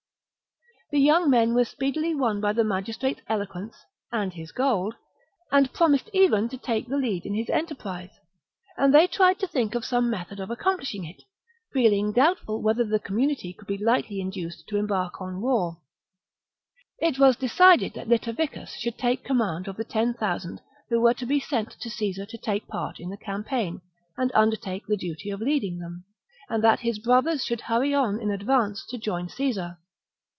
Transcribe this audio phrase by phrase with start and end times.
[0.91, 3.77] The young men were speedily won by the magistrate's eloquence
[4.11, 4.93] and his gold,
[5.49, 8.19] and promised even to take the lead in his enterprise;
[8.75, 11.21] and they tried to think of some method of accomplishing it,
[11.71, 15.77] feeling doubtful whether the community could be lightly induced to embark on war.
[16.99, 20.59] It was decided that Litaviccus should take command VII OF VERCINGETORIX 235 of the ten
[20.59, 21.83] thousand who were to be sent 52 b.c.
[21.83, 23.79] to Caesar to take part in the campaign,
[24.17, 26.03] and undertake the duty of leading them,
[26.49, 29.77] and that his brothers should hurry on in advance to join Caesar.